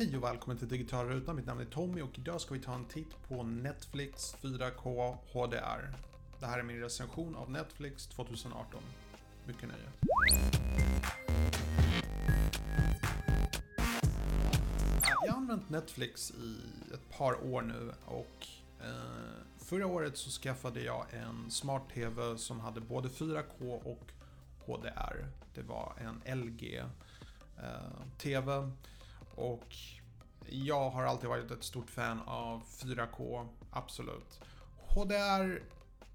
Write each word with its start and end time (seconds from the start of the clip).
Hej 0.00 0.16
och 0.16 0.24
välkommen 0.24 0.58
till 0.58 0.68
Digitala 0.68 1.10
Rutan. 1.10 1.36
Mitt 1.36 1.46
namn 1.46 1.60
är 1.60 1.64
Tommy 1.64 2.02
och 2.02 2.18
idag 2.18 2.40
ska 2.40 2.54
vi 2.54 2.60
ta 2.60 2.74
en 2.74 2.84
titt 2.84 3.28
på 3.28 3.42
Netflix 3.42 4.36
4K 4.42 5.16
HDR. 5.32 5.94
Det 6.38 6.46
här 6.46 6.58
är 6.58 6.62
min 6.62 6.80
recension 6.80 7.36
av 7.36 7.50
Netflix 7.50 8.06
2018. 8.06 8.82
Mycket 9.46 9.68
nöje. 9.68 9.90
Jag 15.26 15.32
har 15.32 15.36
använt 15.36 15.70
Netflix 15.70 16.30
i 16.30 16.56
ett 16.94 17.18
par 17.18 17.44
år 17.52 17.62
nu 17.62 17.92
och 18.04 18.46
eh, 18.80 19.64
förra 19.64 19.86
året 19.86 20.16
så 20.16 20.30
skaffade 20.30 20.80
jag 20.80 21.06
en 21.10 21.50
smart 21.50 21.88
TV 21.94 22.38
som 22.38 22.60
hade 22.60 22.80
både 22.80 23.08
4K 23.08 23.82
och 23.84 24.12
HDR. 24.66 25.26
Det 25.54 25.62
var 25.62 25.92
en 25.98 26.38
LG 26.38 26.84
eh, 27.58 27.64
TV 28.18 28.70
och 29.40 29.76
jag 30.48 30.90
har 30.90 31.04
alltid 31.04 31.28
varit 31.28 31.50
ett 31.50 31.64
stort 31.64 31.90
fan 31.90 32.20
av 32.26 32.62
4K, 32.62 33.48
absolut. 33.70 34.40
HDR, 34.76 35.62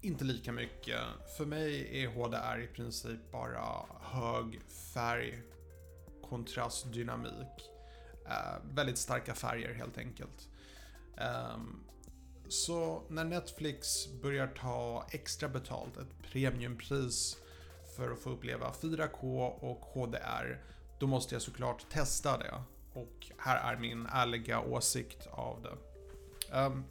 inte 0.00 0.24
lika 0.24 0.52
mycket. 0.52 1.00
För 1.36 1.46
mig 1.46 2.02
är 2.02 2.08
HDR 2.08 2.60
i 2.60 2.66
princip 2.66 3.32
bara 3.32 3.86
hög 4.00 4.60
färg, 4.94 5.42
kontrast, 6.22 6.92
dynamik. 6.92 7.70
Eh, 8.26 8.74
väldigt 8.74 8.98
starka 8.98 9.34
färger 9.34 9.74
helt 9.74 9.98
enkelt. 9.98 10.48
Eh, 11.16 11.58
så 12.48 13.02
när 13.08 13.24
Netflix 13.24 14.08
börjar 14.22 14.46
ta 14.46 15.06
extra 15.10 15.48
betalt, 15.48 15.96
ett 15.96 16.30
premiumpris 16.32 17.36
för 17.96 18.10
att 18.10 18.18
få 18.18 18.30
uppleva 18.30 18.72
4K 18.72 19.48
och 19.48 19.80
HDR, 19.80 20.62
då 20.98 21.06
måste 21.06 21.34
jag 21.34 21.42
såklart 21.42 21.90
testa 21.90 22.38
det. 22.38 22.62
Och 22.96 23.30
här 23.38 23.74
är 23.74 23.78
min 23.78 24.06
ärliga 24.06 24.60
åsikt 24.60 25.26
av 25.26 25.62
det. 25.62 25.76
Um, 26.58 26.84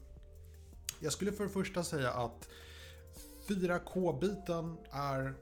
jag 1.00 1.14
skulle 1.14 1.32
för 1.32 1.44
det 1.44 1.50
första 1.50 1.84
säga 1.84 2.12
att 2.12 2.50
4K-biten 3.48 4.78
är 4.92 5.34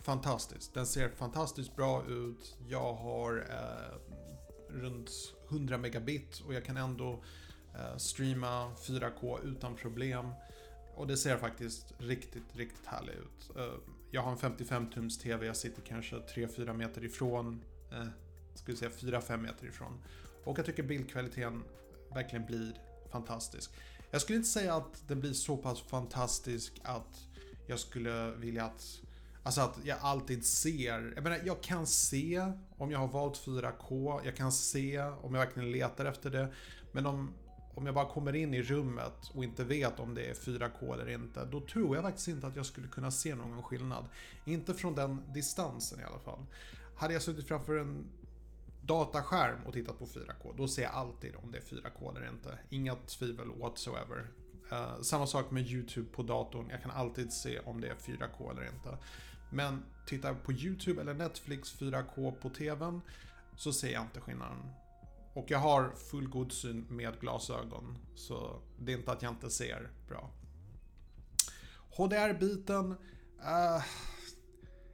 fantastisk. 0.00 0.74
Den 0.74 0.86
ser 0.86 1.08
fantastiskt 1.08 1.76
bra 1.76 2.04
ut. 2.08 2.56
Jag 2.68 2.94
har 2.94 3.36
eh, 3.36 4.18
runt 4.68 5.10
100 5.50 5.78
megabit 5.78 6.40
och 6.46 6.54
jag 6.54 6.64
kan 6.64 6.76
ändå 6.76 7.22
eh, 7.74 7.96
streama 7.96 8.72
4K 8.74 9.44
utan 9.44 9.76
problem. 9.76 10.30
Och 10.94 11.06
det 11.06 11.16
ser 11.16 11.36
faktiskt 11.36 11.94
riktigt, 11.98 12.56
riktigt 12.56 12.86
härligt 12.86 13.16
ut. 13.16 13.56
Eh, 13.56 13.74
jag 14.10 14.22
har 14.22 14.32
en 14.32 14.38
55 14.38 14.90
tums 14.90 15.18
TV, 15.18 15.46
jag 15.46 15.56
sitter 15.56 15.82
kanske 15.82 16.16
3-4 16.16 16.72
meter 16.72 17.04
ifrån. 17.04 17.64
Eh, 17.92 18.08
skulle 18.58 18.76
säga 18.76 18.90
4-5 18.90 19.36
meter 19.36 19.66
ifrån. 19.66 20.00
Och 20.44 20.58
jag 20.58 20.66
tycker 20.66 20.82
bildkvaliteten 20.82 21.64
verkligen 22.14 22.46
blir 22.46 22.72
fantastisk. 23.10 23.70
Jag 24.10 24.20
skulle 24.20 24.36
inte 24.36 24.48
säga 24.48 24.74
att 24.74 25.08
den 25.08 25.20
blir 25.20 25.32
så 25.32 25.56
pass 25.56 25.80
fantastisk 25.80 26.80
att 26.82 27.26
jag 27.66 27.78
skulle 27.78 28.30
vilja 28.30 28.64
att 28.64 29.00
Alltså 29.42 29.60
att 29.60 29.78
jag 29.84 29.98
alltid 30.00 30.46
ser, 30.46 31.12
jag 31.14 31.24
menar 31.24 31.40
jag 31.44 31.62
kan 31.62 31.86
se 31.86 32.52
om 32.76 32.90
jag 32.90 32.98
har 32.98 33.08
valt 33.08 33.46
4K, 33.46 34.20
jag 34.24 34.36
kan 34.36 34.52
se 34.52 35.00
om 35.00 35.34
jag 35.34 35.44
verkligen 35.44 35.72
letar 35.72 36.04
efter 36.04 36.30
det. 36.30 36.52
Men 36.92 37.06
om, 37.06 37.34
om 37.74 37.86
jag 37.86 37.94
bara 37.94 38.08
kommer 38.08 38.36
in 38.36 38.54
i 38.54 38.62
rummet 38.62 39.30
och 39.34 39.44
inte 39.44 39.64
vet 39.64 40.00
om 40.00 40.14
det 40.14 40.24
är 40.24 40.34
4K 40.34 40.94
eller 40.94 41.08
inte, 41.08 41.44
då 41.44 41.60
tror 41.60 41.96
jag 41.96 42.04
faktiskt 42.04 42.28
inte 42.28 42.46
att 42.46 42.56
jag 42.56 42.66
skulle 42.66 42.88
kunna 42.88 43.10
se 43.10 43.34
någon 43.34 43.62
skillnad. 43.62 44.04
Inte 44.44 44.74
från 44.74 44.94
den 44.94 45.22
distansen 45.34 46.00
i 46.00 46.04
alla 46.04 46.18
fall. 46.18 46.46
Hade 46.96 47.12
jag 47.12 47.22
suttit 47.22 47.48
framför 47.48 47.78
en 47.78 48.04
dataskärm 48.88 49.66
och 49.66 49.72
tittat 49.72 49.98
på 49.98 50.06
4K, 50.06 50.54
då 50.56 50.68
ser 50.68 50.82
jag 50.82 50.92
alltid 50.92 51.34
om 51.36 51.52
det 51.52 51.58
är 51.58 51.62
4K 51.62 52.16
eller 52.16 52.28
inte. 52.28 52.58
Inga 52.70 52.94
tvivel 52.94 53.48
whatsoever. 53.60 54.30
Uh, 54.72 55.00
samma 55.02 55.26
sak 55.26 55.50
med 55.50 55.66
YouTube 55.66 56.08
på 56.12 56.22
datorn, 56.22 56.70
jag 56.70 56.82
kan 56.82 56.90
alltid 56.90 57.32
se 57.32 57.60
om 57.60 57.80
det 57.80 57.88
är 57.88 57.94
4K 57.94 58.50
eller 58.50 58.62
inte. 58.62 58.98
Men 59.50 59.84
tittar 60.06 60.28
jag 60.28 60.42
på 60.42 60.52
YouTube 60.52 61.00
eller 61.00 61.14
Netflix 61.14 61.80
4K 61.80 62.30
på 62.30 62.50
TVn 62.50 63.00
så 63.56 63.72
ser 63.72 63.92
jag 63.92 64.02
inte 64.02 64.20
skillnaden. 64.20 64.70
Och 65.34 65.50
jag 65.50 65.58
har 65.58 65.90
fullgod 66.10 66.52
syn 66.52 66.86
med 66.90 67.20
glasögon, 67.20 67.98
så 68.14 68.60
det 68.78 68.92
är 68.92 68.96
inte 68.96 69.12
att 69.12 69.22
jag 69.22 69.32
inte 69.32 69.50
ser 69.50 69.90
bra. 70.08 70.30
HDR-biten, 71.96 72.90
uh, 72.90 73.76
eh, 73.76 73.82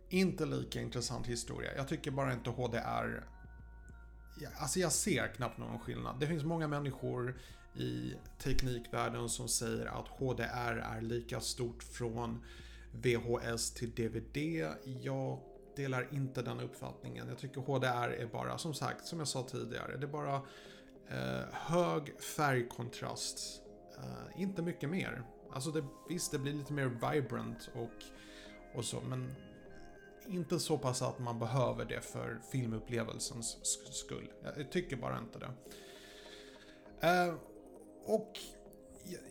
inte 0.08 0.46
lika 0.46 0.80
intressant 0.80 1.26
historia. 1.26 1.76
Jag 1.76 1.88
tycker 1.88 2.10
bara 2.10 2.32
inte 2.32 2.50
HDR 2.50 3.34
Alltså 4.56 4.80
jag 4.80 4.92
ser 4.92 5.28
knappt 5.28 5.58
någon 5.58 5.78
skillnad. 5.78 6.20
Det 6.20 6.26
finns 6.26 6.44
många 6.44 6.68
människor 6.68 7.38
i 7.74 8.14
teknikvärlden 8.38 9.28
som 9.28 9.48
säger 9.48 9.86
att 9.86 10.08
HDR 10.08 10.78
är 10.94 11.00
lika 11.00 11.40
stort 11.40 11.82
från 11.82 12.44
VHS 12.92 13.70
till 13.70 13.90
DVD. 13.90 14.36
Jag 15.02 15.40
delar 15.76 16.08
inte 16.14 16.42
den 16.42 16.60
uppfattningen. 16.60 17.28
Jag 17.28 17.38
tycker 17.38 17.60
HDR 17.60 18.10
är 18.10 18.26
bara, 18.26 18.58
som 18.58 18.74
sagt, 18.74 19.06
som 19.06 19.18
jag 19.18 19.28
sa 19.28 19.42
tidigare, 19.42 19.96
det 19.96 20.06
är 20.06 20.10
bara 20.10 20.34
eh, 21.08 21.44
hög 21.52 22.20
färgkontrast. 22.20 23.62
Eh, 23.98 24.40
inte 24.40 24.62
mycket 24.62 24.90
mer. 24.90 25.22
Alltså 25.52 25.70
det, 25.70 25.84
visst, 26.08 26.32
det 26.32 26.38
blir 26.38 26.52
lite 26.52 26.72
mer 26.72 27.12
vibrant 27.12 27.70
och, 27.74 28.04
och 28.74 28.84
så, 28.84 29.00
men 29.00 29.34
inte 30.28 30.58
så 30.58 30.78
pass 30.78 31.02
att 31.02 31.18
man 31.18 31.38
behöver 31.38 31.84
det 31.84 32.00
för 32.00 32.40
filmupplevelsens 32.52 33.58
skull. 33.92 34.32
Jag 34.56 34.72
tycker 34.72 34.96
bara 34.96 35.18
inte 35.18 35.38
det. 35.38 35.50
Eh, 37.06 37.34
och 38.04 38.38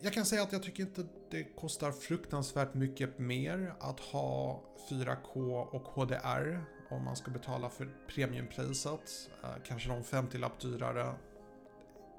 jag 0.00 0.12
kan 0.12 0.24
säga 0.24 0.42
att 0.42 0.52
jag 0.52 0.62
tycker 0.62 0.82
inte 0.82 1.06
det 1.30 1.44
kostar 1.44 1.92
fruktansvärt 1.92 2.74
mycket 2.74 3.18
mer 3.18 3.74
att 3.80 4.00
ha 4.00 4.62
4K 4.90 5.62
och 5.62 5.82
HDR 5.82 6.64
om 6.90 7.04
man 7.04 7.16
ska 7.16 7.30
betala 7.30 7.70
för 7.70 7.88
premiumpriset. 8.08 9.30
Eh, 9.42 9.50
kanske 9.64 9.88
någon 9.88 10.02
50-lapp 10.02 10.60
dyrare. 10.60 11.14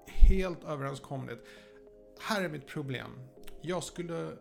Helt 0.08 0.64
överenskomligt. 0.64 1.48
Här 2.20 2.44
är 2.44 2.50
mitt 2.50 2.68
problem. 2.68 3.12
Jag 3.62 3.84
skulle 3.84 4.32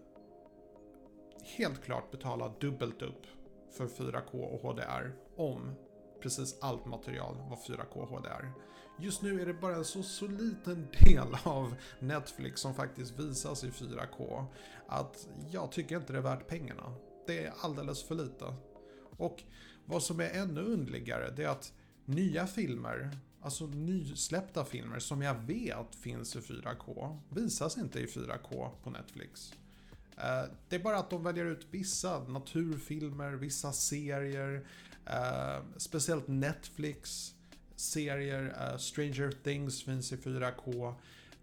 helt 1.56 1.84
klart 1.84 2.10
betala 2.10 2.54
dubbelt 2.60 3.02
upp 3.02 3.26
för 3.76 3.86
4K 3.86 4.40
och 4.40 4.60
HDR 4.60 5.14
om 5.36 5.74
precis 6.22 6.58
allt 6.60 6.86
material 6.86 7.36
var 7.36 7.56
4K 7.56 7.94
och 7.94 8.08
HDR. 8.08 8.52
Just 8.98 9.22
nu 9.22 9.40
är 9.40 9.46
det 9.46 9.54
bara 9.54 9.76
en 9.76 9.84
så, 9.84 10.02
så 10.02 10.26
liten 10.26 10.88
del 11.00 11.28
av 11.44 11.74
Netflix 11.98 12.60
som 12.60 12.74
faktiskt 12.74 13.18
visas 13.18 13.64
i 13.64 13.70
4K 13.70 14.44
att 14.86 15.28
jag 15.50 15.72
tycker 15.72 15.96
inte 15.96 16.12
det 16.12 16.18
är 16.18 16.22
värt 16.22 16.46
pengarna. 16.46 16.94
Det 17.26 17.44
är 17.44 17.52
alldeles 17.60 18.02
för 18.02 18.14
lite. 18.14 18.54
Och 19.16 19.42
vad 19.84 20.02
som 20.02 20.20
är 20.20 20.30
ännu 20.30 20.60
undligare 20.60 21.30
det 21.36 21.44
är 21.44 21.48
att 21.48 21.72
nya 22.04 22.46
filmer, 22.46 23.18
alltså 23.40 23.66
nysläppta 23.66 24.64
filmer 24.64 24.98
som 24.98 25.22
jag 25.22 25.34
vet 25.34 25.94
finns 25.94 26.36
i 26.36 26.38
4K, 26.38 27.18
visas 27.28 27.78
inte 27.78 28.00
i 28.00 28.06
4K 28.06 28.70
på 28.82 28.90
Netflix. 28.90 29.52
Eh, 30.16 30.44
det 30.68 30.76
är 30.76 30.80
bara 30.80 30.98
att 30.98 31.10
de 31.10 31.22
väljer 31.22 31.44
ut 31.44 31.66
vissa 31.70 32.24
naturfilmer, 32.28 33.32
vissa 33.32 33.72
serier, 33.72 34.66
eh, 35.06 35.62
speciellt 35.76 36.28
Netflix 36.28 37.34
serier, 37.76 38.56
eh, 38.60 38.76
Stranger 38.78 39.30
Things 39.30 39.84
finns 39.84 40.12
i 40.12 40.16
4K. 40.16 40.94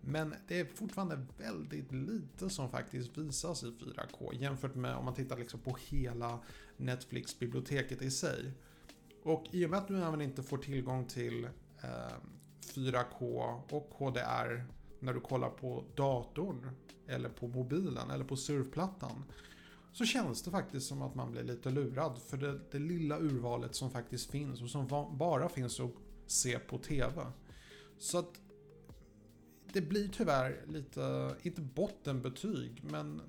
Men 0.02 0.36
det 0.48 0.60
är 0.60 0.66
fortfarande 0.66 1.26
väldigt 1.38 1.92
lite 1.92 2.50
som 2.50 2.70
faktiskt 2.70 3.18
visas 3.18 3.64
i 3.64 3.68
4K 3.68 4.34
jämfört 4.34 4.76
med 4.76 4.96
om 4.96 5.06
man 5.06 5.14
tittar 5.14 5.38
liksom 5.38 5.60
på 5.60 5.78
hela 5.90 6.40
Netflix-biblioteket 6.78 8.02
i 8.02 8.12
sig. 8.12 8.52
Och 9.24 9.46
i 9.52 9.66
och 9.66 9.70
med 9.70 9.80
att 9.80 9.88
du 9.88 10.04
även 10.04 10.22
inte 10.22 10.44
får 10.44 10.58
tillgång 10.58 11.06
till 11.06 11.46
eh, 11.82 12.14
4K 12.76 13.62
och 13.70 13.94
HDR 13.98 14.66
när 15.02 15.14
du 15.14 15.20
kollar 15.20 15.50
på 15.50 15.84
datorn 15.96 16.70
eller 17.08 17.30
på 17.30 17.48
mobilen 17.48 18.12
eller 18.12 18.26
på 18.26 18.36
surfplattan 18.36 19.24
så 19.92 20.06
känns 20.06 20.44
det 20.44 20.52
faktiskt 20.52 20.88
som 20.88 21.02
att 21.02 21.16
man 21.16 21.32
blir 21.32 21.44
lite 21.44 21.70
lurad 21.70 22.22
för 22.28 22.38
det, 22.38 22.60
det 22.72 22.80
lilla 22.80 23.20
urvalet 23.20 23.76
som 23.76 23.92
faktiskt 23.92 24.32
finns 24.32 24.62
och 24.62 24.70
som 24.70 24.88
bara 25.18 25.50
finns 25.50 25.80
att 25.80 25.92
se 26.28 26.60
på 26.60 26.78
TV. 26.78 27.26
Så 27.98 28.18
att 28.18 28.42
det 29.74 29.82
blir 29.82 30.08
tyvärr 30.08 30.66
lite, 30.68 31.36
inte 31.42 31.62
bottenbetyg, 31.62 32.84
men 32.84 33.22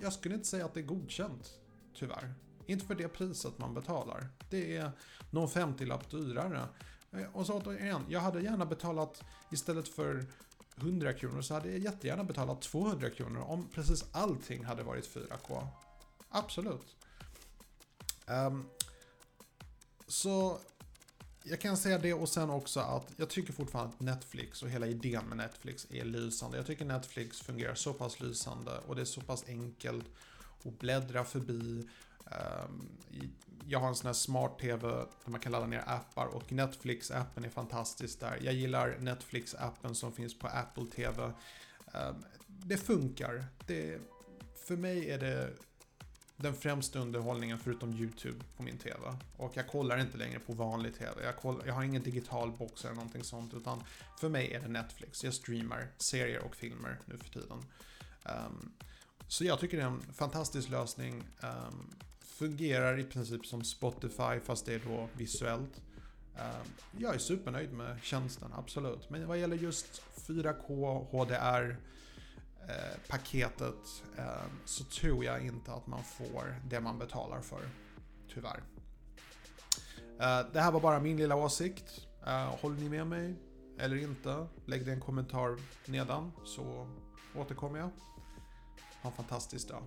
jag 0.00 0.12
skulle 0.12 0.34
inte 0.34 0.46
säga 0.46 0.64
att 0.64 0.74
det 0.74 0.80
är 0.80 0.84
godkänt. 0.84 1.58
Tyvärr. 1.94 2.34
Inte 2.66 2.84
för 2.84 2.94
det 2.94 3.08
priset 3.08 3.58
man 3.58 3.74
betalar. 3.74 4.28
Det 4.50 4.76
är 4.76 4.90
någon 5.30 5.48
50-lapp 5.48 6.10
dyrare. 6.10 6.68
Eh, 7.12 7.36
och 7.36 7.46
så 7.46 7.60
återigen, 7.60 8.02
jag 8.08 8.20
hade 8.20 8.42
gärna 8.42 8.66
betalat 8.66 9.22
istället 9.50 9.88
för 9.88 10.26
100 10.82 11.12
kronor 11.12 11.42
så 11.42 11.54
hade 11.54 11.70
jag 11.70 11.78
jättegärna 11.78 12.24
betalat 12.24 12.62
200 12.62 13.10
kronor 13.10 13.40
om 13.40 13.68
precis 13.68 14.04
allting 14.12 14.64
hade 14.64 14.82
varit 14.82 15.16
4K. 15.16 15.66
Absolut. 16.28 16.96
Um, 18.26 18.68
så 20.06 20.58
jag 21.44 21.60
kan 21.60 21.76
säga 21.76 21.98
det 21.98 22.14
och 22.14 22.28
sen 22.28 22.50
också 22.50 22.80
att 22.80 23.12
jag 23.16 23.28
tycker 23.28 23.52
fortfarande 23.52 23.94
att 23.94 24.00
Netflix 24.00 24.62
och 24.62 24.68
hela 24.68 24.86
idén 24.86 25.24
med 25.24 25.36
Netflix 25.36 25.86
är 25.90 26.04
lysande. 26.04 26.56
Jag 26.56 26.66
tycker 26.66 26.84
Netflix 26.84 27.40
fungerar 27.40 27.74
så 27.74 27.92
pass 27.92 28.20
lysande 28.20 28.78
och 28.86 28.96
det 28.96 29.00
är 29.00 29.06
så 29.06 29.20
pass 29.20 29.44
enkelt 29.48 30.04
att 30.64 30.78
bläddra 30.78 31.24
förbi. 31.24 31.88
Ehm, 32.26 32.88
jag 33.66 33.78
har 33.78 33.88
en 33.88 33.94
sån 33.94 34.06
här 34.06 34.14
smart-tv 34.14 34.88
där 34.88 35.30
man 35.30 35.40
kan 35.40 35.52
ladda 35.52 35.66
ner 35.66 35.84
appar 35.86 36.26
och 36.26 36.52
Netflix-appen 36.52 37.44
är 37.44 37.48
fantastisk 37.48 38.20
där. 38.20 38.38
Jag 38.42 38.54
gillar 38.54 38.96
Netflix-appen 38.98 39.94
som 39.94 40.12
finns 40.12 40.38
på 40.38 40.46
Apple 40.46 40.86
TV. 40.86 41.32
Ehm, 41.92 42.24
det 42.46 42.76
funkar. 42.76 43.44
Det, 43.66 43.98
för 44.66 44.76
mig 44.76 45.10
är 45.10 45.18
det 45.18 45.50
den 46.42 46.54
främsta 46.54 46.98
underhållningen 46.98 47.58
förutom 47.58 47.92
YouTube 47.92 48.44
på 48.56 48.62
min 48.62 48.78
TV. 48.78 49.16
Och 49.36 49.52
jag 49.56 49.68
kollar 49.68 49.98
inte 49.98 50.18
längre 50.18 50.38
på 50.38 50.52
vanlig 50.52 50.98
TV. 50.98 51.24
Jag, 51.24 51.36
kollar, 51.36 51.66
jag 51.66 51.74
har 51.74 51.82
ingen 51.82 52.02
digital 52.02 52.52
box 52.52 52.84
eller 52.84 52.94
någonting 52.94 53.24
sånt. 53.24 53.54
Utan 53.54 53.84
för 54.20 54.28
mig 54.28 54.52
är 54.52 54.60
det 54.60 54.68
Netflix. 54.68 55.24
Jag 55.24 55.34
streamar 55.34 55.88
serier 55.98 56.42
och 56.42 56.56
filmer 56.56 56.98
nu 57.04 57.18
för 57.18 57.28
tiden. 57.28 57.58
Um, 58.22 58.72
så 59.28 59.44
jag 59.44 59.60
tycker 59.60 59.76
det 59.76 59.82
är 59.82 59.86
en 59.86 60.12
fantastisk 60.12 60.68
lösning. 60.68 61.24
Um, 61.40 61.90
fungerar 62.32 62.98
i 62.98 63.04
princip 63.04 63.46
som 63.46 63.64
Spotify 63.64 64.40
fast 64.44 64.66
det 64.66 64.74
är 64.74 64.80
då 64.86 65.08
visuellt. 65.16 65.82
Ehm, 66.36 66.66
jag 66.98 67.14
är 67.14 67.18
supernöjd 67.18 67.72
med 67.72 67.98
tjänsten, 68.02 68.52
absolut. 68.52 69.10
Men 69.10 69.28
vad 69.28 69.38
gäller 69.38 69.56
just 69.56 70.02
4K, 70.26 71.06
HDR-paketet 71.10 74.02
eh, 74.18 74.24
ehm, 74.24 74.50
så 74.64 74.84
tror 74.84 75.24
jag 75.24 75.46
inte 75.46 75.72
att 75.72 75.86
man 75.86 76.04
får 76.04 76.60
det 76.68 76.80
man 76.80 76.98
betalar 76.98 77.40
för. 77.40 77.60
Tyvärr. 78.34 78.62
Eh, 80.20 80.40
det 80.52 80.60
här 80.60 80.72
var 80.72 80.80
bara 80.80 81.00
min 81.00 81.16
lilla 81.16 81.36
åsikt. 81.36 82.06
Eh, 82.26 82.60
håller 82.60 82.76
ni 82.76 82.88
med 82.88 83.06
mig 83.06 83.36
eller 83.78 83.96
inte? 83.96 84.46
Lägg 84.66 84.86
det 84.86 84.92
en 84.92 85.00
kommentar 85.00 85.58
nedan 85.86 86.32
så 86.44 86.88
återkommer 87.36 87.78
jag. 87.78 87.90
Ha 89.02 89.10
en 89.10 89.16
fantastisk 89.16 89.68
dag. 89.68 89.82